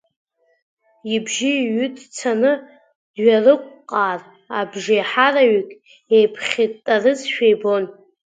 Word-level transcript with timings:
Ибжьы 1.13 1.53
ҩыҭцаны, 1.73 2.51
дҩарықәҟаар, 3.13 4.19
абжеиҳара-ҩык 4.59 5.69
еиԥхьирттарызшәа 6.17 7.45
ибон. 7.53 7.83